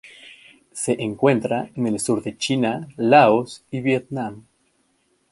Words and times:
Se 0.71 0.99
encuentra 0.99 1.69
en 1.75 1.85
el 1.85 1.99
sur 1.99 2.23
de 2.23 2.35
China, 2.35 2.87
Laos 2.97 3.63
y 3.69 3.81
Vietnam. 3.81 4.47